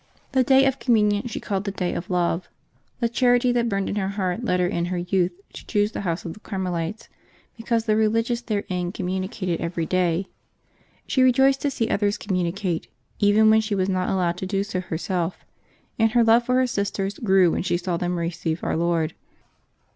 [0.31, 2.49] The day of Communion she called the day of love.
[3.01, 6.01] The charity that burned in her heart led her in her youth to choose the
[6.01, 7.07] house of the Carmelites,
[7.55, 10.25] because the religious therein communicated every day.
[11.05, 12.87] She re joiced to see others communicate,
[13.19, 15.45] even when she was not allowed to do so herself;
[15.99, 19.13] and her love for her sisters grew when she saw them receive Our Lord.